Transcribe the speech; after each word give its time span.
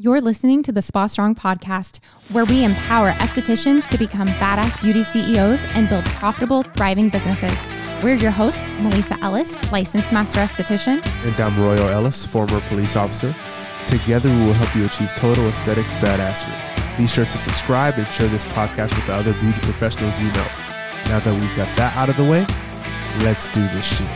You're 0.00 0.20
listening 0.20 0.62
to 0.62 0.70
the 0.70 0.80
Spa 0.80 1.06
Strong 1.06 1.34
podcast, 1.34 1.98
where 2.30 2.44
we 2.44 2.64
empower 2.64 3.10
estheticians 3.14 3.88
to 3.88 3.98
become 3.98 4.28
badass 4.28 4.80
beauty 4.80 5.02
CEOs 5.02 5.64
and 5.74 5.88
build 5.88 6.04
profitable, 6.04 6.62
thriving 6.62 7.08
businesses. 7.08 7.66
We're 8.00 8.14
your 8.14 8.30
hosts, 8.30 8.70
Melissa 8.74 9.18
Ellis, 9.24 9.56
licensed 9.72 10.12
master 10.12 10.38
esthetician. 10.38 11.04
And 11.26 11.40
I'm 11.40 11.60
Royal 11.60 11.88
Ellis, 11.88 12.24
former 12.24 12.60
police 12.68 12.94
officer. 12.94 13.34
Together, 13.88 14.28
we 14.28 14.46
will 14.46 14.52
help 14.52 14.72
you 14.76 14.86
achieve 14.86 15.10
total 15.16 15.44
aesthetics 15.48 15.96
badassery. 15.96 16.96
Be 16.96 17.08
sure 17.08 17.24
to 17.24 17.36
subscribe 17.36 17.94
and 17.94 18.06
share 18.06 18.28
this 18.28 18.44
podcast 18.44 18.94
with 18.94 19.06
the 19.08 19.14
other 19.14 19.32
beauty 19.40 19.58
professionals 19.62 20.16
you 20.20 20.28
know. 20.28 20.46
Now 21.06 21.18
that 21.18 21.34
we've 21.40 21.56
got 21.56 21.76
that 21.76 21.96
out 21.96 22.08
of 22.08 22.16
the 22.16 22.22
way, 22.22 22.46
let's 23.24 23.48
do 23.48 23.62
this 23.70 23.98
shit. 23.98 24.06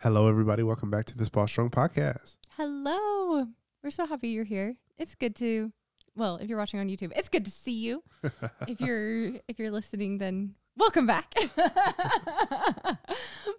Hello, 0.00 0.28
everybody. 0.28 0.64
Welcome 0.64 0.90
back 0.90 1.04
to 1.04 1.16
the 1.16 1.24
Spa 1.24 1.46
Strong 1.46 1.70
podcast. 1.70 2.38
Hello. 2.56 3.48
We're 3.82 3.90
so 3.90 4.06
happy 4.06 4.28
you're 4.28 4.44
here. 4.44 4.76
It's 4.96 5.16
good 5.16 5.34
to 5.36 5.72
well, 6.14 6.36
if 6.36 6.48
you're 6.48 6.58
watching 6.58 6.78
on 6.78 6.86
YouTube, 6.86 7.10
it's 7.16 7.28
good 7.28 7.44
to 7.46 7.50
see 7.50 7.72
you. 7.72 8.04
if 8.68 8.80
you're 8.80 9.32
if 9.48 9.58
you're 9.58 9.72
listening, 9.72 10.18
then 10.18 10.54
welcome 10.76 11.04
back. 11.04 11.34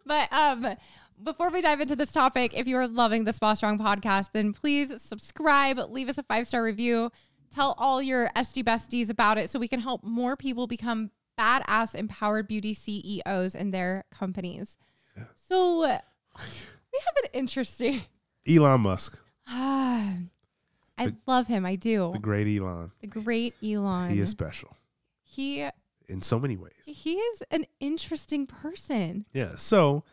but 0.05 0.31
um 0.31 0.77
before 1.21 1.49
we 1.49 1.59
dive 1.59 1.81
into 1.81 1.97
this 1.97 2.13
topic, 2.13 2.57
if 2.57 2.67
you're 2.67 2.87
loving 2.87 3.25
the 3.25 3.33
Spa 3.33 3.53
Strong 3.53 3.79
podcast, 3.79 4.31
then 4.31 4.53
please 4.53 5.01
subscribe, 5.01 5.77
leave 5.89 6.07
us 6.07 6.17
a 6.17 6.23
five 6.23 6.47
star 6.47 6.63
review, 6.63 7.11
tell 7.53 7.75
all 7.77 8.01
your 8.01 8.29
SD 8.37 8.63
besties 8.63 9.09
about 9.09 9.37
it 9.37 9.49
so 9.49 9.59
we 9.59 9.67
can 9.67 9.81
help 9.81 10.05
more 10.05 10.37
people 10.37 10.67
become 10.67 11.11
badass 11.37 11.95
empowered 11.95 12.47
beauty 12.47 12.73
CEOs 12.73 13.55
in 13.55 13.71
their 13.71 14.05
companies. 14.09 14.77
Yeah. 15.17 15.23
So 15.35 15.81
we 15.81 16.99
have 17.05 17.15
an 17.25 17.29
interesting 17.33 18.01
Elon 18.47 18.81
Musk. 18.81 19.19
I 19.47 21.07
the, 21.07 21.15
love 21.27 21.47
him. 21.47 21.65
I 21.65 21.75
do. 21.75 22.11
The 22.13 22.19
great 22.19 22.47
Elon. 22.47 22.91
The 23.01 23.07
great 23.07 23.53
Elon. 23.63 24.11
He 24.11 24.19
is 24.19 24.29
special. 24.29 24.75
He 25.23 25.67
in 26.07 26.21
so 26.21 26.39
many 26.39 26.57
ways. 26.57 26.73
He 26.85 27.15
is 27.15 27.43
an 27.51 27.65
interesting 27.79 28.47
person. 28.47 29.25
Yeah. 29.33 29.55
So, 29.57 30.03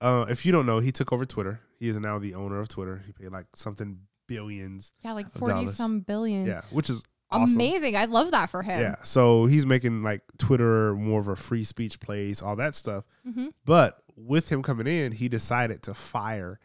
uh, 0.00 0.26
if 0.28 0.46
you 0.46 0.52
don't 0.52 0.66
know, 0.66 0.78
he 0.78 0.92
took 0.92 1.12
over 1.12 1.26
Twitter. 1.26 1.60
He 1.78 1.88
is 1.88 1.98
now 1.98 2.18
the 2.18 2.34
owner 2.34 2.60
of 2.60 2.68
Twitter. 2.68 3.02
He 3.06 3.12
paid 3.12 3.30
like 3.30 3.46
something 3.54 3.98
billions. 4.26 4.92
Yeah, 5.04 5.12
like 5.12 5.30
forty 5.32 5.66
some 5.66 6.00
billion. 6.00 6.46
Yeah, 6.46 6.62
which 6.70 6.88
is 6.88 7.02
awesome. 7.30 7.54
amazing. 7.54 7.96
I 7.96 8.06
love 8.06 8.30
that 8.30 8.50
for 8.50 8.62
him. 8.62 8.80
Yeah. 8.80 8.96
So 9.02 9.46
he's 9.46 9.66
making 9.66 10.02
like 10.02 10.22
Twitter 10.38 10.94
more 10.94 11.20
of 11.20 11.28
a 11.28 11.36
free 11.36 11.64
speech 11.64 12.00
place, 12.00 12.42
all 12.42 12.56
that 12.56 12.74
stuff. 12.74 13.04
Mm-hmm. 13.26 13.48
But 13.64 14.02
with 14.16 14.50
him 14.50 14.62
coming 14.62 14.86
in, 14.86 15.12
he 15.12 15.28
decided 15.28 15.82
to 15.82 15.94
fire 15.94 16.58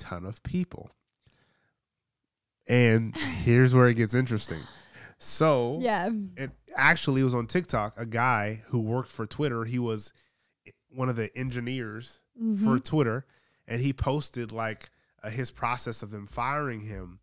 ton 0.00 0.24
of 0.24 0.42
people. 0.42 0.90
And 2.66 3.16
here's 3.16 3.74
where 3.74 3.88
it 3.88 3.94
gets 3.94 4.14
interesting. 4.14 4.60
So 5.18 5.78
yeah, 5.82 6.08
it 6.36 6.50
actually 6.76 7.22
was 7.22 7.34
on 7.34 7.46
TikTok. 7.46 7.94
A 7.98 8.06
guy 8.06 8.62
who 8.68 8.80
worked 8.80 9.10
for 9.10 9.26
Twitter. 9.26 9.64
He 9.64 9.78
was 9.78 10.12
one 10.88 11.08
of 11.08 11.16
the 11.16 11.36
engineers 11.36 12.20
mm-hmm. 12.40 12.64
for 12.64 12.78
Twitter, 12.78 13.26
and 13.68 13.82
he 13.82 13.92
posted 13.92 14.50
like 14.50 14.88
uh, 15.22 15.28
his 15.28 15.50
process 15.50 16.02
of 16.02 16.10
them 16.10 16.26
firing 16.26 16.80
him. 16.80 17.20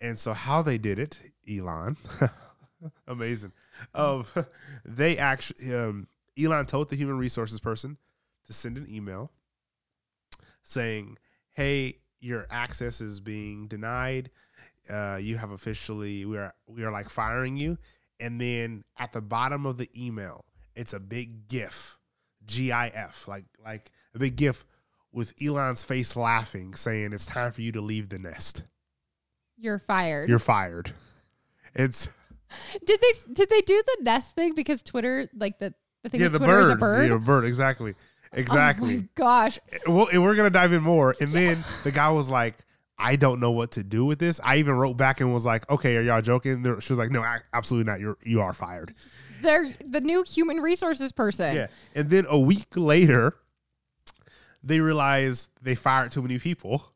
And 0.00 0.18
so 0.18 0.32
how 0.32 0.62
they 0.62 0.78
did 0.78 0.98
it, 0.98 1.20
Elon, 1.50 1.96
amazing. 3.06 3.52
Of 3.92 4.46
they 4.84 5.18
actually, 5.18 5.74
um, 5.74 6.08
Elon 6.40 6.66
told 6.66 6.88
the 6.88 6.96
human 6.96 7.18
resources 7.18 7.60
person 7.60 7.98
to 8.46 8.52
send 8.52 8.78
an 8.78 8.86
email 8.88 9.30
saying, 10.62 11.18
"Hey, 11.52 11.98
your 12.26 12.46
access 12.50 13.00
is 13.00 13.20
being 13.20 13.68
denied 13.68 14.30
uh, 14.88 15.18
you 15.20 15.36
have 15.36 15.50
officially 15.50 16.24
we 16.24 16.36
are 16.36 16.52
we 16.66 16.84
are 16.84 16.92
like 16.92 17.08
firing 17.08 17.56
you. 17.56 17.78
And 18.18 18.40
then 18.40 18.84
at 18.98 19.12
the 19.12 19.20
bottom 19.20 19.66
of 19.66 19.76
the 19.78 19.88
email 19.96 20.44
it's 20.74 20.92
a 20.92 21.00
big 21.00 21.48
gif 21.48 21.98
gif 22.46 23.26
like 23.26 23.44
like 23.64 23.90
a 24.14 24.18
big 24.18 24.36
gif 24.36 24.64
with 25.12 25.34
elon's 25.42 25.82
face 25.82 26.14
laughing 26.16 26.74
saying 26.74 27.12
it's 27.12 27.26
time 27.26 27.50
for 27.52 27.62
you 27.62 27.72
to 27.72 27.80
leave 27.80 28.08
the 28.08 28.18
nest. 28.18 28.64
You're 29.58 29.78
fired. 29.78 30.28
You're 30.28 30.38
fired. 30.38 30.92
It's 31.74 32.08
did 32.84 33.00
they 33.00 33.32
did 33.32 33.50
they 33.50 33.60
do 33.62 33.82
the 33.84 34.04
nest 34.04 34.34
thing 34.34 34.54
because 34.54 34.80
twitter 34.80 35.28
like 35.36 35.58
the 35.58 35.74
the 36.04 36.10
thing 36.10 36.20
yeah, 36.20 36.28
the 36.28 36.38
Twitter 36.38 36.52
bird. 36.52 36.62
is 36.62 36.70
a 36.70 36.76
bird. 36.76 37.10
Yeah, 37.10 37.16
bird 37.18 37.44
exactly 37.44 37.94
exactly 38.36 38.98
oh 38.98 39.08
gosh 39.14 39.58
eh, 39.72 39.78
well 39.86 40.08
and 40.12 40.22
we're 40.22 40.34
gonna 40.34 40.50
dive 40.50 40.72
in 40.72 40.82
more 40.82 41.14
and 41.20 41.30
then 41.30 41.64
the 41.84 41.90
guy 41.90 42.10
was 42.10 42.30
like 42.30 42.54
I 42.98 43.16
don't 43.16 43.40
know 43.40 43.50
what 43.50 43.72
to 43.72 43.84
do 43.84 44.04
with 44.04 44.18
this. 44.18 44.40
I 44.42 44.56
even 44.56 44.74
wrote 44.74 44.96
back 44.96 45.20
and 45.20 45.32
was 45.32 45.44
like, 45.44 45.68
"Okay, 45.70 45.96
are 45.96 46.02
y'all 46.02 46.22
joking?" 46.22 46.62
She 46.80 46.92
was 46.92 46.98
like, 46.98 47.10
"No, 47.10 47.22
absolutely 47.52 47.90
not. 47.90 48.00
You're 48.00 48.16
you 48.22 48.40
are 48.40 48.54
fired." 48.54 48.94
They're 49.42 49.70
the 49.86 50.00
new 50.00 50.22
human 50.22 50.58
resources 50.58 51.12
person. 51.12 51.54
Yeah, 51.54 51.66
and 51.94 52.08
then 52.08 52.24
a 52.28 52.38
week 52.38 52.68
later, 52.74 53.36
they 54.62 54.80
realized 54.80 55.50
they 55.60 55.74
fired 55.74 56.10
too 56.10 56.22
many 56.22 56.38
people, 56.38 56.90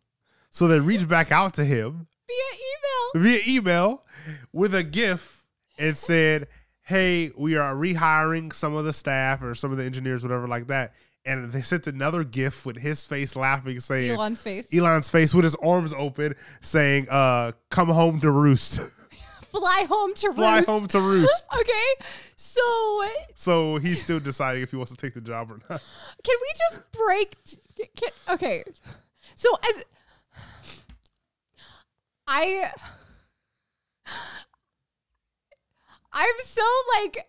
so 0.50 0.68
they 0.68 0.80
reached 0.80 1.08
back 1.08 1.30
out 1.30 1.54
to 1.54 1.64
him 1.64 2.06
via 2.26 3.22
email. 3.22 3.22
Via 3.22 3.40
email 3.46 4.04
with 4.52 4.74
a 4.74 4.82
GIF 4.82 5.44
and 5.78 5.98
said, 5.98 6.48
"Hey, 6.80 7.30
we 7.36 7.58
are 7.58 7.74
rehiring 7.74 8.54
some 8.54 8.74
of 8.74 8.86
the 8.86 8.94
staff 8.94 9.42
or 9.42 9.54
some 9.54 9.70
of 9.70 9.76
the 9.76 9.84
engineers, 9.84 10.22
whatever 10.22 10.48
like 10.48 10.68
that." 10.68 10.94
And 11.24 11.52
they 11.52 11.62
sent 11.62 11.86
another 11.86 12.24
gif 12.24 12.64
with 12.64 12.76
his 12.78 13.04
face 13.04 13.36
laughing, 13.36 13.80
saying 13.80 14.12
Elon's 14.12 14.42
face, 14.42 14.66
Elon's 14.72 15.10
face 15.10 15.34
with 15.34 15.44
his 15.44 15.54
arms 15.56 15.92
open, 15.96 16.34
saying, 16.60 17.06
"Uh, 17.10 17.52
come 17.70 17.88
home 17.88 18.20
to 18.20 18.30
roost." 18.30 18.80
Fly 19.50 19.84
home 19.88 20.14
to 20.14 20.32
Fly 20.32 20.58
roost. 20.58 20.68
home 20.68 20.86
to 20.86 21.00
roost. 21.00 21.46
okay, 21.60 22.06
so 22.36 22.62
so 23.34 23.76
he's 23.76 24.00
still 24.00 24.20
deciding 24.20 24.62
if 24.62 24.70
he 24.70 24.76
wants 24.76 24.92
to 24.92 24.96
take 24.96 25.14
the 25.14 25.20
job 25.20 25.50
or 25.50 25.58
not. 25.68 25.82
Can 26.24 26.36
we 26.40 26.52
just 26.70 26.92
break? 26.92 27.36
Can, 27.96 28.10
okay, 28.28 28.64
so 29.34 29.50
as 29.68 29.84
I. 32.26 32.70
I'm 36.12 36.34
so 36.44 36.62
like, 36.98 37.26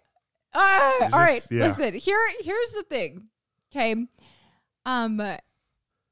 uh, 0.54 0.92
just, 1.00 1.14
all 1.14 1.20
right. 1.20 1.48
Yeah. 1.52 1.68
Listen, 1.68 1.94
here, 1.94 2.20
here's 2.40 2.72
the 2.72 2.84
thing. 2.84 3.28
Okay. 3.72 3.96
Um, 4.86 5.22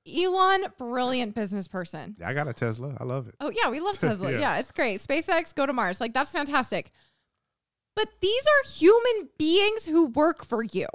Elon, 0.07 0.65
brilliant 0.77 1.35
business 1.35 1.67
person. 1.67 2.15
Yeah, 2.19 2.29
I 2.29 2.33
got 2.33 2.47
a 2.47 2.53
Tesla. 2.53 2.95
I 2.99 3.03
love 3.03 3.27
it. 3.27 3.35
Oh 3.39 3.51
yeah, 3.51 3.69
we 3.69 3.79
love 3.79 3.97
Tesla. 3.99 4.31
yeah. 4.31 4.39
yeah, 4.39 4.57
it's 4.57 4.71
great. 4.71 5.01
SpaceX, 5.01 5.53
go 5.53 5.65
to 5.65 5.73
Mars. 5.73 5.99
Like 6.01 6.13
that's 6.13 6.31
fantastic. 6.31 6.91
But 7.95 8.07
these 8.21 8.43
are 8.43 8.69
human 8.69 9.29
beings 9.37 9.85
who 9.85 10.07
work 10.07 10.45
for 10.45 10.63
you. 10.63 10.87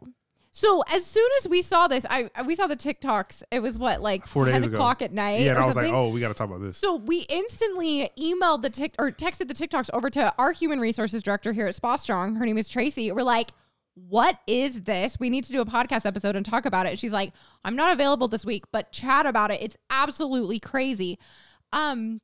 So 0.52 0.84
as 0.92 1.04
soon 1.04 1.28
as 1.38 1.48
we 1.48 1.62
saw 1.62 1.88
this, 1.88 2.06
I 2.08 2.30
we 2.47 2.54
saw 2.54 2.66
the 2.69 2.76
TikToks. 2.76 3.42
It 3.50 3.60
was 3.60 3.76
what 3.76 4.00
like 4.00 4.26
Four 4.26 4.46
ten 4.46 4.62
o'clock 4.64 5.02
at 5.02 5.12
night. 5.12 5.41
Yeah, 5.41 5.50
and 5.50 5.58
I 5.58 5.66
was 5.66 5.75
something. 5.75 5.92
like, 5.92 6.00
oh, 6.00 6.10
we 6.10 6.20
got 6.20 6.28
to 6.28 6.34
talk 6.34 6.48
about 6.48 6.62
this. 6.62 6.76
So 6.76 6.94
we 6.94 7.22
instantly 7.28 8.08
emailed 8.16 8.62
the 8.62 8.70
tick 8.70 8.94
or 8.98 9.10
texted 9.10 9.48
the 9.48 9.54
TikToks 9.54 9.91
over 9.92 10.08
to 10.10 10.32
our 10.38 10.52
human 10.52 10.78
resources 10.81 11.22
director 11.22 11.52
here 11.52 11.66
at 11.66 11.75
Spa 11.75 11.96
Strong. 11.96 12.36
Her 12.36 12.46
name 12.46 12.56
is 12.56 12.69
Tracy. 12.69 13.10
We're 13.10 13.22
like, 13.22 13.50
what 13.94 14.38
is 14.47 14.82
this? 14.82 15.19
We 15.19 15.31
need 15.31 15.44
to 15.44 15.53
do 15.53 15.60
a 15.60 15.66
podcast 15.66 16.05
episode 16.05 16.37
and 16.37 16.44
talk 16.44 16.66
about 16.66 16.87
it. 16.87 16.99
She's 16.99 17.12
like, 17.12 17.32
I'm 17.65 17.77
not 17.77 17.93
available 17.93 18.28
this 18.28 18.44
week, 18.44 18.65
but 18.72 18.93
chat 18.93 19.27
about 19.27 19.50
it. 19.50 19.62
It's 19.62 19.77
absolutely 19.88 20.59
crazy. 20.59 21.19
Um, 21.72 22.21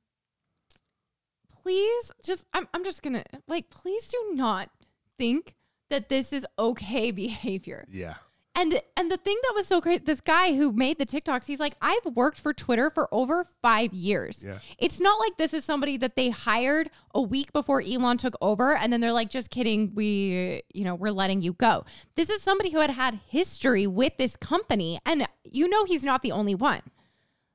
please 1.63 2.13
just, 2.25 2.45
I'm, 2.53 2.69
I'm 2.75 2.85
just 2.85 3.03
gonna 3.03 3.25
like, 3.47 3.71
please 3.71 4.09
do 4.09 4.33
not 4.35 4.71
think 5.19 5.55
that 5.91 6.09
this 6.09 6.33
is 6.33 6.47
okay 6.59 7.11
behavior. 7.13 7.87
Yeah. 7.91 8.15
And 8.55 8.81
and 8.97 9.11
the 9.11 9.17
thing 9.17 9.39
that 9.45 9.53
was 9.55 9.67
so 9.67 9.81
great, 9.81 10.07
this 10.07 10.21
guy 10.21 10.55
who 10.55 10.73
made 10.73 10.99
the 10.99 11.07
TikToks, 11.07 11.47
he's 11.47 11.61
like, 11.61 11.75
I've 11.81 12.05
worked 12.15 12.39
for 12.39 12.53
Twitter 12.53 12.91
for 12.91 13.09
over 13.13 13.45
five 13.63 13.93
years. 13.93 14.43
Yeah. 14.45 14.59
It's 14.77 15.01
not 15.01 15.21
like 15.21 15.37
this 15.37 15.55
is 15.55 15.65
somebody 15.65 15.97
that 15.99 16.17
they 16.17 16.31
hired 16.31 16.91
a 17.15 17.23
week 17.23 17.53
before 17.53 17.81
Elon 17.81 18.19
took 18.19 18.37
over, 18.41 18.77
and 18.77 18.93
then 18.93 19.01
they're 19.01 19.13
like, 19.13 19.31
just 19.31 19.51
kidding, 19.51 19.95
we, 19.95 20.63
you 20.75 20.85
know, 20.85 20.95
we're 20.95 21.13
letting 21.13 21.43
you 21.43 21.53
go. 21.55 21.85
This 22.17 22.29
is 22.29 22.43
somebody 22.43 22.71
who 22.71 22.81
had 22.81 22.91
had 22.91 23.21
history 23.29 23.87
with 23.87 24.17
this 24.19 24.37
company, 24.37 24.99
and 25.07 25.27
you 25.45 25.69
know 25.69 25.85
he's 25.85 26.05
not 26.05 26.23
the 26.23 26.33
only 26.33 26.57
one. 26.57 26.83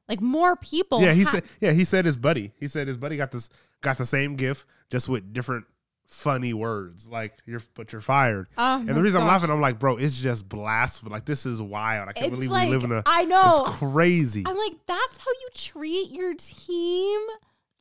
Like 0.07 0.21
more 0.21 0.55
people. 0.55 1.01
Yeah, 1.01 1.13
he 1.13 1.23
ha- 1.23 1.31
said. 1.31 1.43
Yeah, 1.59 1.71
he 1.71 1.83
said 1.83 2.05
his 2.05 2.15
buddy. 2.15 2.53
He 2.59 2.67
said 2.67 2.87
his 2.87 2.97
buddy 2.97 3.17
got 3.17 3.31
this 3.31 3.49
got 3.81 3.97
the 3.97 4.05
same 4.05 4.35
gift, 4.35 4.65
just 4.89 5.09
with 5.09 5.33
different 5.33 5.65
funny 6.07 6.53
words 6.53 7.07
like 7.07 7.33
you're 7.45 7.61
but 7.73 7.91
you're 7.91 8.01
fired. 8.01 8.47
Oh 8.57 8.79
and 8.79 8.89
the 8.89 9.01
reason 9.01 9.19
gosh. 9.19 9.23
i'm 9.23 9.27
laughing 9.27 9.49
i'm 9.49 9.61
like 9.61 9.79
bro 9.79 9.97
it's 9.97 10.19
just 10.19 10.47
blasphemy. 10.47 11.11
Like 11.11 11.25
this 11.25 11.45
is 11.45 11.61
wild. 11.61 12.07
I 12.09 12.13
can't 12.13 12.27
it's 12.27 12.35
believe 12.35 12.51
like, 12.51 12.69
we 12.69 12.75
live 12.75 12.83
in 12.83 12.91
a 12.91 13.03
i 13.05 13.25
know. 13.25 13.65
it's 13.65 13.77
crazy. 13.77 14.43
I'm 14.45 14.57
like 14.57 14.73
that's 14.85 15.17
how 15.17 15.31
you 15.31 15.49
treat 15.53 16.11
your 16.11 16.33
team? 16.35 17.19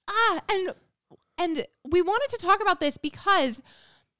Ah 0.08 0.40
and 0.50 0.74
and 1.38 1.66
we 1.84 2.02
wanted 2.02 2.30
to 2.30 2.44
talk 2.44 2.60
about 2.62 2.80
this 2.80 2.96
because 2.96 3.62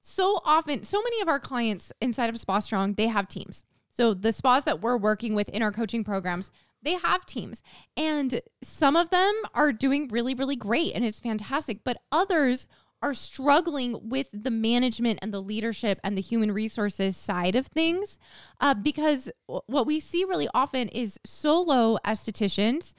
so 0.00 0.40
often 0.44 0.84
so 0.84 1.02
many 1.02 1.20
of 1.20 1.28
our 1.28 1.40
clients 1.40 1.92
inside 2.00 2.28
of 2.28 2.38
spa 2.38 2.58
strong 2.58 2.94
they 2.94 3.06
have 3.06 3.28
teams. 3.28 3.64
So 3.90 4.12
the 4.12 4.32
spas 4.32 4.64
that 4.64 4.80
we're 4.80 4.96
working 4.98 5.34
with 5.34 5.48
in 5.50 5.62
our 5.62 5.72
coaching 5.72 6.04
programs 6.04 6.50
they 6.84 6.92
have 6.94 7.26
teams. 7.26 7.62
And 7.96 8.42
some 8.62 8.94
of 8.94 9.10
them 9.10 9.34
are 9.54 9.72
doing 9.72 10.08
really, 10.08 10.34
really 10.34 10.56
great 10.56 10.92
and 10.94 11.04
it's 11.04 11.18
fantastic. 11.18 11.80
But 11.82 11.96
others 12.12 12.66
are 13.04 13.12
struggling 13.14 14.08
with 14.08 14.28
the 14.32 14.50
management 14.50 15.18
and 15.20 15.32
the 15.32 15.42
leadership 15.42 16.00
and 16.02 16.16
the 16.16 16.22
human 16.22 16.50
resources 16.50 17.16
side 17.16 17.54
of 17.54 17.66
things 17.66 18.18
uh, 18.60 18.72
because 18.72 19.30
what 19.66 19.86
we 19.86 20.00
see 20.00 20.24
really 20.24 20.48
often 20.54 20.88
is 20.88 21.20
solo 21.24 21.98
estheticians 22.04 22.94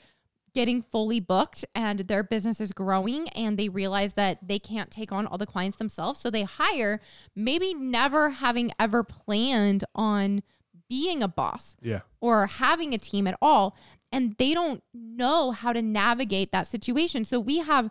getting 0.53 0.81
fully 0.81 1.19
booked 1.19 1.65
and 1.73 2.01
their 2.01 2.23
business 2.23 2.61
is 2.61 2.71
growing 2.71 3.27
and 3.29 3.57
they 3.57 3.67
realize 3.67 4.13
that 4.13 4.37
they 4.47 4.59
can't 4.59 4.91
take 4.91 5.11
on 5.11 5.25
all 5.25 5.37
the 5.39 5.45
clients 5.47 5.77
themselves. 5.77 6.19
So 6.19 6.29
they 6.29 6.43
hire, 6.43 7.01
maybe 7.35 7.73
never 7.73 8.29
having 8.29 8.71
ever 8.79 9.03
planned 9.03 9.83
on 9.95 10.43
being 10.87 11.23
a 11.23 11.27
boss 11.27 11.75
Yeah. 11.81 12.01
or 12.21 12.45
having 12.47 12.93
a 12.93 12.97
team 12.99 13.25
at 13.27 13.35
all. 13.41 13.75
And 14.11 14.35
they 14.37 14.53
don't 14.53 14.81
know 14.93 15.51
how 15.51 15.73
to 15.73 15.81
navigate 15.81 16.51
that 16.51 16.67
situation. 16.67 17.25
So 17.25 17.39
we 17.39 17.57
have 17.57 17.89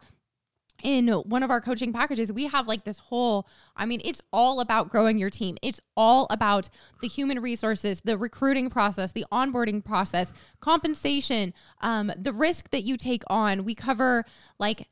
in 0.85 1.09
one 1.09 1.43
of 1.43 1.51
our 1.51 1.61
coaching 1.61 1.93
packages, 1.93 2.31
we 2.31 2.47
have 2.47 2.69
like 2.69 2.85
this 2.85 2.99
whole, 2.99 3.49
I 3.75 3.87
mean, 3.87 4.01
it's 4.05 4.21
all 4.33 4.61
about 4.61 4.91
growing 4.91 5.19
your 5.19 5.31
team. 5.31 5.57
It's 5.63 5.81
all 5.97 6.27
about 6.31 6.69
the 7.01 7.09
human 7.09 7.41
resources, 7.41 8.03
the 8.03 8.19
recruiting 8.19 8.71
process, 8.71 9.11
the 9.11 9.25
onboarding 9.33 9.83
process, 9.83 10.33
compensation, 10.61 11.55
um, 11.81 12.13
the 12.17 12.33
risk 12.33 12.71
that 12.71 12.83
you 12.83 12.97
take 12.99 13.23
on. 13.29 13.65
We 13.65 13.75
cover 13.75 14.27
like 14.59 14.87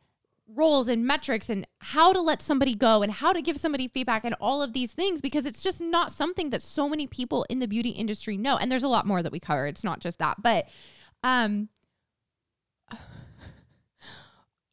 roles 0.49 0.89
and 0.89 1.07
metrics 1.07 1.51
and 1.51 1.67
how 1.79 2.13
to 2.13 2.21
let 2.21 2.41
somebody 2.43 2.75
go 2.75 3.03
and 3.03 3.13
how 3.13 3.33
to 3.33 3.43
give 3.43 3.59
somebody 3.59 3.87
feedback 3.87 4.25
and 4.25 4.35
all 4.41 4.63
of 4.63 4.73
these 4.73 4.93
things 4.93 5.21
because 5.21 5.47
it's 5.47 5.63
just 5.63 5.81
not 5.81 6.11
something 6.11 6.51
that 6.51 6.63
so 6.63 6.89
many 6.89 7.07
people 7.07 7.45
in 7.51 7.59
the 7.59 7.69
beauty 7.69 7.91
industry 7.91 8.37
know. 8.37 8.57
And 8.57 8.73
there's 8.73 8.83
a 8.83 8.89
lot 8.89 9.07
more 9.07 9.23
that 9.23 9.33
we 9.33 9.41
cover. 9.41 9.67
It's 9.67 9.85
not 9.85 10.01
just 10.01 10.19
that. 10.19 10.43
But 10.43 10.69
um 11.23 11.69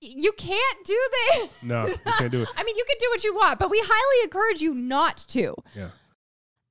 you 0.01 0.31
can't 0.33 0.85
do 0.85 0.99
this. 1.11 1.49
No, 1.61 1.87
you 1.87 1.95
can't 2.17 2.31
do 2.31 2.41
it. 2.41 2.49
I 2.57 2.63
mean, 2.63 2.75
you 2.75 2.85
can 2.87 2.97
do 2.99 3.09
what 3.09 3.23
you 3.23 3.35
want, 3.35 3.59
but 3.59 3.69
we 3.69 3.81
highly 3.83 4.23
encourage 4.23 4.61
you 4.61 4.73
not 4.73 5.17
to. 5.29 5.55
Yeah. 5.75 5.89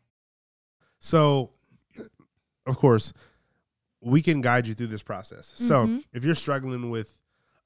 So, 0.98 1.52
of 2.66 2.78
course, 2.78 3.14
we 4.02 4.24
can 4.24 4.42
guide 4.42 4.66
you 4.66 4.74
through 4.74 4.88
this 4.88 5.04
process. 5.04 5.54
So, 5.56 5.86
Mhm. 5.86 6.04
if 6.12 6.26
you're 6.26 6.34
struggling 6.34 6.90
with, 6.90 7.16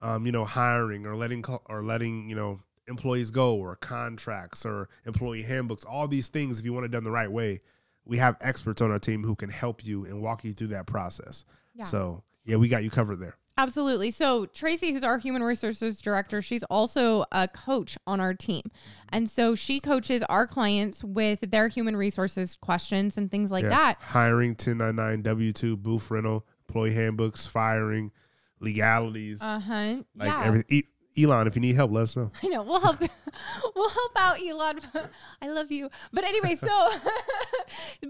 um, 0.01 0.25
you 0.25 0.33
know, 0.33 0.44
hiring 0.44 1.06
or 1.06 1.15
letting 1.15 1.45
or 1.68 1.81
letting 1.81 2.30
you 2.30 2.36
know 2.36 2.59
employees 2.89 3.31
go 3.31 3.56
or 3.56 3.77
contracts 3.77 4.65
or 4.65 4.89
employee 5.06 5.44
handbooks, 5.44 5.86
all 5.86 6.10
these 6.10 6.27
things, 6.27 6.60
if 6.60 6.65
you 6.65 6.74
want 6.74 6.86
it 6.86 6.92
done 6.92 7.06
the 7.06 7.12
right 7.12 7.31
way, 7.31 7.62
we 8.03 8.18
have 8.18 8.36
experts 8.42 8.81
on 8.81 8.92
our 8.92 9.00
team 9.00 9.24
who 9.24 9.36
can 9.36 9.50
help 9.50 9.86
you 9.86 10.03
and 10.03 10.21
walk 10.21 10.44
you 10.44 10.53
through 10.53 10.68
that 10.68 10.88
process. 10.88 11.45
Yeah. 11.74 11.86
So, 11.86 12.24
yeah, 12.44 12.57
we 12.57 12.68
got 12.68 12.83
you 12.83 12.89
covered 12.89 13.21
there. 13.21 13.38
Absolutely. 13.57 14.12
So, 14.12 14.45
Tracy, 14.45 14.92
who's 14.94 15.04
our 15.04 15.18
human 15.18 15.42
resources 15.44 16.00
director, 16.00 16.42
she's 16.42 16.63
also 16.63 17.25
a 17.31 17.48
coach 17.48 17.98
on 18.06 18.19
our 18.21 18.33
team. 18.33 18.62
And 19.09 19.30
so 19.30 19.56
she 19.56 19.80
coaches 19.80 20.21
our 20.30 20.45
clients 20.45 21.04
with 21.04 21.39
their 21.51 21.68
human 21.68 21.95
resources 21.98 22.56
questions 22.56 23.18
and 23.18 23.31
things 23.31 23.51
like 23.51 23.63
Yeah. 23.63 23.69
that. 23.69 23.98
Hiring, 24.01 24.54
1099, 24.56 25.21
W 25.24 25.51
2, 25.54 25.75
booth 25.77 26.12
rental, 26.12 26.45
employee 26.68 26.94
handbooks, 26.94 27.48
firing, 27.48 28.12
legalities, 28.59 29.42
Uh 29.42 29.60
huh. 29.60 29.95
like 30.15 30.30
yeah. 30.30 30.44
everything. 30.44 30.77
E- 30.77 31.24
Elon, 31.24 31.48
if 31.48 31.56
you 31.56 31.62
need 31.62 31.75
help, 31.75 31.92
let 31.92 32.03
us 32.03 32.15
know. 32.15 32.31
I 32.44 32.48
know. 32.48 32.62
We'll 32.62 32.80
help. 32.80 33.00
we'll 33.75 33.89
help 33.89 34.12
out, 34.18 34.39
Elon. 34.39 34.81
I 35.42 35.48
love 35.50 35.71
you. 35.71 35.89
But 36.13 36.25
anyway, 36.25 36.53
so, 36.56 36.89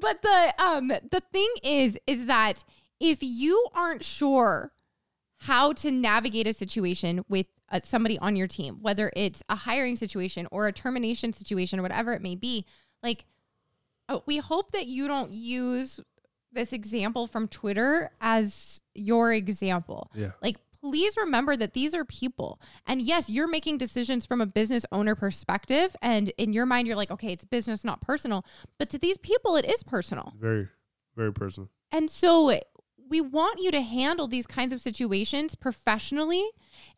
but 0.01 0.21
the 0.21 0.53
um 0.61 0.87
the 0.89 1.21
thing 1.31 1.47
is, 1.63 1.97
is 2.05 2.25
that 2.25 2.65
if 2.99 3.19
you 3.21 3.67
aren't 3.73 4.03
sure 4.03 4.73
how 5.39 5.73
to 5.73 5.91
navigate 5.91 6.47
a 6.47 6.53
situation 6.53 7.23
with 7.29 7.47
uh, 7.69 7.79
somebody 7.83 8.17
on 8.19 8.35
your 8.35 8.47
team, 8.47 8.77
whether 8.81 9.11
it's 9.15 9.43
a 9.49 9.55
hiring 9.55 9.95
situation 9.95 10.47
or 10.51 10.67
a 10.67 10.73
termination 10.73 11.33
situation 11.33 11.79
or 11.79 11.83
whatever 11.83 12.13
it 12.13 12.21
may 12.21 12.35
be, 12.35 12.65
like 13.03 13.25
uh, 14.09 14.19
we 14.25 14.37
hope 14.37 14.71
that 14.71 14.87
you 14.87 15.07
don't 15.07 15.31
use 15.33 15.99
this 16.51 16.73
example 16.73 17.27
from 17.27 17.47
Twitter 17.47 18.09
as 18.21 18.81
your 18.95 19.33
example. 19.33 20.09
Yeah. 20.15 20.31
Like, 20.41 20.57
please 20.81 21.15
remember 21.17 21.55
that 21.57 21.73
these 21.73 21.93
are 21.93 22.05
people. 22.05 22.59
And 22.85 23.01
yes, 23.01 23.29
you're 23.29 23.47
making 23.47 23.77
decisions 23.77 24.25
from 24.25 24.41
a 24.41 24.45
business 24.45 24.85
owner 24.91 25.15
perspective. 25.15 25.95
And 26.01 26.31
in 26.37 26.53
your 26.53 26.65
mind, 26.65 26.87
you're 26.87 26.95
like, 26.95 27.11
okay, 27.11 27.33
it's 27.33 27.45
business, 27.45 27.83
not 27.83 28.01
personal. 28.01 28.45
But 28.79 28.89
to 28.91 28.97
these 28.97 29.17
people, 29.17 29.55
it 29.55 29.65
is 29.65 29.83
personal. 29.83 30.33
Very, 30.39 30.67
very 31.15 31.33
personal. 31.33 31.69
And 31.91 32.09
so 32.09 32.57
we 33.09 33.21
want 33.21 33.61
you 33.61 33.71
to 33.71 33.81
handle 33.81 34.27
these 34.27 34.47
kinds 34.47 34.73
of 34.73 34.81
situations 34.81 35.55
professionally 35.55 36.49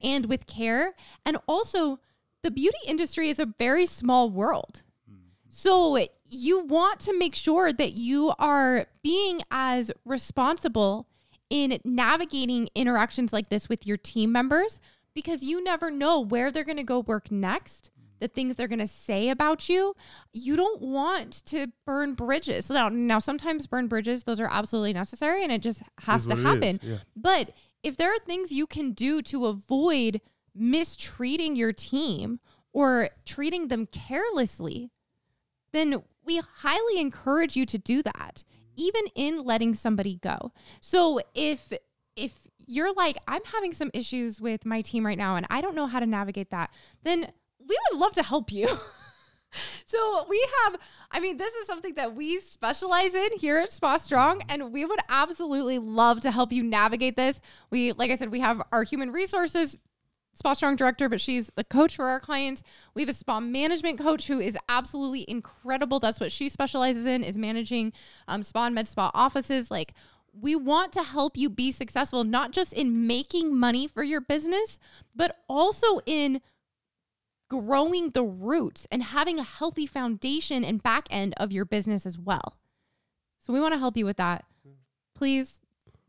and 0.02 0.26
with 0.26 0.48
care. 0.48 0.96
And 1.26 1.38
also, 1.48 2.00
the 2.44 2.52
beauty 2.52 2.78
industry 2.88 3.30
is 3.30 3.40
a 3.40 3.54
very 3.58 3.86
small 3.86 4.30
world. 4.30 4.84
So 5.50 5.98
you 6.26 6.60
want 6.60 7.00
to 7.02 7.18
make 7.18 7.34
sure 7.34 7.74
that 7.74 7.94
you 7.94 8.34
are 8.38 8.86
being 9.04 9.42
as 9.50 9.92
responsible 10.06 11.08
in 11.50 11.80
navigating 11.84 12.70
interactions 12.76 13.34
like 13.34 13.50
this 13.50 13.68
with 13.68 13.88
your 13.88 13.98
team 13.98 14.32
members 14.32 14.80
because 15.16 15.44
you 15.44 15.64
never 15.64 15.90
know 15.90 16.20
where 16.20 16.52
they're 16.52 16.64
going 16.64 16.78
to 16.78 16.84
go 16.84 17.00
work 17.00 17.32
next, 17.32 17.90
the 18.20 18.28
things 18.28 18.56
they're 18.56 18.68
going 18.68 18.80
to 18.80 18.88
say 18.88 19.30
about 19.30 19.70
you. 19.70 19.96
You 20.34 20.56
don't 20.56 20.82
want 20.82 21.46
to 21.48 21.68
burn 21.86 22.14
bridges. 22.14 22.70
Now, 22.70 22.90
now 22.90 23.20
sometimes 23.20 23.68
burn 23.68 23.88
bridges, 23.88 24.24
those 24.24 24.40
are 24.40 24.50
absolutely 24.50 24.94
necessary 24.94 25.44
and 25.44 25.52
it 25.52 25.62
just 25.62 25.82
has 26.02 26.26
to 26.28 26.36
what 26.36 26.40
it 26.40 26.42
is, 26.42 26.46
happen. 26.46 26.80
yeah. 26.84 26.98
But 27.16 27.52
if 27.84 27.98
there 27.98 28.14
are 28.14 28.20
things 28.20 28.52
you 28.52 28.68
can 28.68 28.92
do 28.92 29.22
to 29.24 29.46
avoid 29.46 30.22
mistreating 30.54 31.56
your 31.56 31.74
team 31.74 32.40
or 32.74 33.10
treating 33.26 33.68
them 33.70 33.86
carelessly, 33.88 34.92
then 35.72 36.04
we 36.24 36.42
highly 36.58 37.00
encourage 37.00 37.56
you 37.56 37.66
to 37.66 37.78
do 37.78 38.04
that, 38.04 38.44
even 38.76 39.04
in 39.16 39.44
letting 39.44 39.74
somebody 39.74 40.16
go. 40.16 40.52
So 40.82 41.20
if 41.34 41.72
if 42.16 42.34
you're 42.58 42.94
like, 42.94 43.18
I'm 43.28 43.44
having 43.46 43.74
some 43.74 43.90
issues 43.94 44.40
with 44.40 44.66
my 44.66 44.82
team 44.82 45.06
right 45.06 45.18
now 45.18 45.36
and 45.36 45.48
I 45.50 45.62
don't 45.62 45.74
know 45.74 45.88
how 45.88 46.00
to 46.00 46.06
navigate 46.06 46.52
that, 46.52 46.70
then 47.04 47.32
we 47.70 47.78
would 47.92 48.02
love 48.02 48.14
to 48.16 48.24
help 48.24 48.52
you. 48.52 48.68
So 49.88 50.28
we 50.30 50.48
have, 50.62 50.76
I 51.10 51.20
mean, 51.20 51.38
this 51.38 51.52
is 51.56 51.66
something 51.66 51.96
that 51.96 52.16
we 52.16 52.40
specialize 52.40 53.16
in 53.16 53.30
here 53.40 53.58
at 53.58 53.72
Spa 53.72 53.98
Strong, 53.98 54.44
and 54.48 54.72
we 54.72 54.86
would 54.86 55.00
absolutely 55.10 55.80
love 55.80 56.22
to 56.22 56.30
help 56.30 56.52
you 56.52 56.62
navigate 56.62 57.16
this. 57.16 57.42
We, 57.72 57.94
like 57.94 58.12
I 58.12 58.16
said, 58.16 58.32
we 58.32 58.42
have 58.42 58.62
our 58.72 58.84
human 58.84 59.12
resources 59.12 59.80
Spa 60.40 60.54
Strong 60.54 60.78
director, 60.78 61.10
but 61.10 61.20
she's 61.20 61.52
the 61.56 61.66
coach 61.66 61.98
for 61.98 62.06
our 62.06 62.20
clients. 62.20 62.64
We 62.94 63.02
have 63.02 63.10
a 63.10 63.14
spa 63.14 63.42
management 63.42 64.00
coach 64.00 64.28
who 64.28 64.40
is 64.40 64.58
absolutely 64.70 65.26
incredible. 65.28 66.00
That's 66.00 66.20
what 66.20 66.32
she 66.32 66.48
specializes 66.48 67.06
in 67.06 67.24
is 67.24 67.38
managing 67.38 67.92
um, 68.28 68.44
spa 68.44 68.68
and 68.68 68.76
med 68.76 68.88
spa 68.88 69.12
offices. 69.14 69.70
Like 69.70 69.94
we 70.32 70.56
want 70.56 70.94
to 70.94 71.04
help 71.04 71.36
you 71.36 71.50
be 71.50 71.72
successful, 71.72 72.24
not 72.24 72.52
just 72.52 72.72
in 72.72 73.06
making 73.06 73.58
money 73.58 73.86
for 73.86 74.02
your 74.02 74.22
business, 74.22 74.80
but 75.14 75.38
also 75.50 76.00
in 76.06 76.40
growing 77.50 78.12
the 78.12 78.24
roots 78.24 78.88
and 78.92 79.04
having 79.04 79.40
a 79.40 79.44
healthy 79.44 79.86
foundation 79.88 80.64
and 80.64 80.82
back 80.84 81.08
end 81.10 81.34
of 81.38 81.52
your 81.52 81.66
business 81.66 82.06
as 82.06 82.18
well. 82.18 82.58
So 83.40 83.52
we 83.54 83.60
want 83.60 83.74
to 83.74 83.80
help 83.80 83.98
you 83.98 84.06
with 84.06 84.18
that. 84.18 84.46
Please 85.16 85.60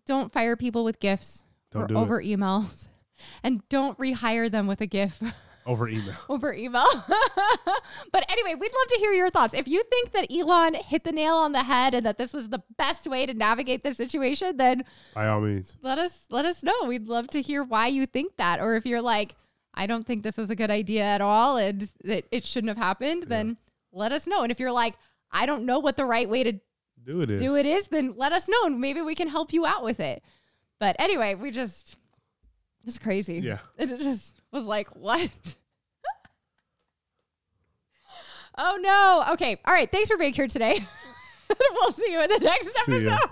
don't 0.07 0.31
fire 0.33 0.57
people 0.57 0.85
with 0.85 1.01
gifts 1.01 1.45
Don't 1.73 1.83
or 1.85 1.87
do 1.87 1.97
it. 1.97 2.01
over 2.01 2.23
emails 2.23 2.89
and 3.43 3.67
don't 3.69 3.99
rehire 3.99 4.51
them 4.51 4.67
with 4.67 4.81
a 4.81 4.87
gift 4.87 5.23
over 5.67 5.89
email. 5.89 6.15
over 6.29 6.53
email. 6.53 6.87
but 8.13 8.25
anyway, 8.31 8.55
we'd 8.55 8.73
love 8.73 8.87
to 8.89 8.99
hear 8.99 9.13
your 9.13 9.31
thoughts. 9.31 9.55
If 9.55 9.69
you 9.69 9.83
think 9.85 10.13
that 10.13 10.31
Elon 10.33 10.75
hit 10.75 11.05
the 11.05 11.13
nail 11.13 11.35
on 11.37 11.53
the 11.53 11.63
head 11.63 11.95
and 11.95 12.05
that 12.07 12.19
this 12.19 12.33
was 12.33 12.49
the 12.49 12.63
best 12.77 13.07
way 13.07 13.25
to 13.27 13.35
navigate 13.35 13.83
the 13.83 13.95
situation, 13.95 14.57
then 14.57 14.85
By 15.15 15.27
all 15.29 15.41
means. 15.41 15.77
let 15.83 15.99
us 15.99 16.27
let 16.31 16.45
us 16.45 16.63
know. 16.63 16.85
We'd 16.87 17.09
love 17.09 17.29
to 17.29 17.41
hear 17.43 17.63
why 17.65 17.87
you 17.89 18.07
think 18.07 18.37
that. 18.37 18.61
Or 18.61 18.75
if 18.77 18.85
you're 18.87 19.03
like, 19.03 19.35
I 19.75 19.87
don't 19.87 20.07
think 20.07 20.23
this 20.23 20.39
is 20.39 20.51
a 20.51 20.57
good 20.57 20.71
idea 20.71 21.03
at 21.03 21.21
all 21.21 21.57
and 21.57 21.89
that 22.05 22.25
it 22.31 22.45
shouldn't 22.45 22.69
have 22.69 22.77
happened, 22.79 23.25
then 23.29 23.57
let 23.93 24.13
us 24.13 24.27
know. 24.27 24.43
And 24.43 24.51
if 24.53 24.59
you're 24.61 24.73
like, 24.73 24.95
I 25.31 25.47
don't 25.47 25.65
know 25.65 25.79
what 25.79 25.97
the 25.97 26.05
right 26.05 26.29
way 26.29 26.43
to 26.45 26.53
Do 27.05 27.21
it 27.23 27.31
is. 27.31 27.41
do 27.41 27.57
it 27.57 27.67
is, 27.67 27.89
then 27.89 28.15
let 28.17 28.33
us 28.33 28.49
know 28.49 28.65
and 28.65 28.81
maybe 28.81 29.01
we 29.01 29.15
can 29.15 29.29
help 29.29 29.53
you 29.53 29.65
out 29.67 29.85
with 29.85 30.01
it. 30.01 30.23
But 30.81 30.97
anyway, 30.99 31.35
we 31.35 31.51
just 31.51 31.97
it's 32.87 32.99
crazy. 32.99 33.35
Yeah. 33.41 33.59
It 33.79 33.87
just 33.89 34.35
was 34.53 34.67
like, 34.67 34.89
what? 34.97 35.31
oh 38.59 38.79
no. 38.81 39.33
Okay. 39.35 39.59
All 39.67 39.75
right. 39.75 39.91
Thanks 39.91 40.09
for 40.11 40.17
being 40.17 40.35
here 40.35 40.49
today. 40.49 40.85
we'll 41.73 41.93
see 41.93 42.11
you 42.11 42.21
in 42.23 42.29
the 42.31 42.39
next 42.39 42.69
See 42.87 43.05
ya. 43.05 43.13
episode. 43.13 43.31